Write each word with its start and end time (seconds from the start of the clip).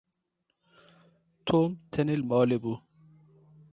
Tom 1.47 1.69
tenê 1.91 2.15
li 2.19 2.25
malê 2.31 2.57
bû. 2.63 2.73